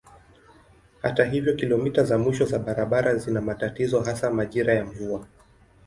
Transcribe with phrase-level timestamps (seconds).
[1.01, 5.27] Hata hivyo kilomita za mwisho za barabara zina matatizo hasa majira ya mvua.